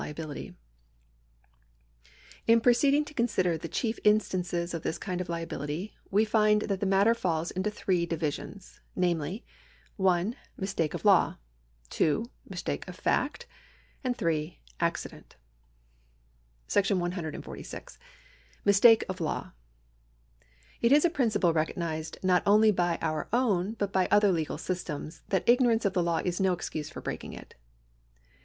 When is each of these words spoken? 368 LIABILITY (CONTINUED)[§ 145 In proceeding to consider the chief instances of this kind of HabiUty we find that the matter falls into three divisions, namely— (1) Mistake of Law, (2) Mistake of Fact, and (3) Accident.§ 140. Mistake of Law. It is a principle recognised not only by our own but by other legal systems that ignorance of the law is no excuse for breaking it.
368 0.01 0.55
LIABILITY 0.57 0.57
(CONTINUED)[§ 2.47 2.47
145 2.49 2.53
In 2.55 2.61
proceeding 2.61 3.05
to 3.05 3.13
consider 3.13 3.55
the 3.55 3.67
chief 3.67 3.99
instances 4.03 4.73
of 4.73 4.81
this 4.81 4.97
kind 4.97 5.21
of 5.21 5.27
HabiUty 5.27 5.91
we 6.09 6.25
find 6.25 6.63
that 6.63 6.79
the 6.79 6.87
matter 6.87 7.13
falls 7.13 7.51
into 7.51 7.69
three 7.69 8.07
divisions, 8.07 8.79
namely— 8.95 9.45
(1) 9.97 10.35
Mistake 10.57 10.95
of 10.95 11.05
Law, 11.05 11.37
(2) 11.91 12.25
Mistake 12.49 12.87
of 12.87 12.95
Fact, 12.95 13.45
and 14.03 14.17
(3) 14.17 14.59
Accident.§ 14.79 15.35
140. 16.97 17.65
Mistake 18.65 19.03
of 19.07 19.21
Law. 19.21 19.51
It 20.81 20.91
is 20.91 21.05
a 21.05 21.11
principle 21.11 21.53
recognised 21.53 22.17
not 22.23 22.41
only 22.47 22.71
by 22.71 22.97
our 23.03 23.29
own 23.31 23.73
but 23.73 23.93
by 23.93 24.07
other 24.09 24.31
legal 24.31 24.57
systems 24.57 25.21
that 25.27 25.47
ignorance 25.47 25.85
of 25.85 25.93
the 25.93 26.01
law 26.01 26.23
is 26.25 26.39
no 26.41 26.53
excuse 26.53 26.89
for 26.89 27.01
breaking 27.01 27.33
it. 27.33 27.53